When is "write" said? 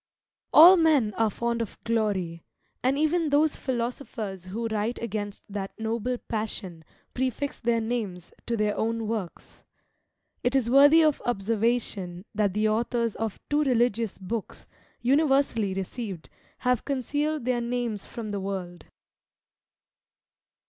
4.67-4.97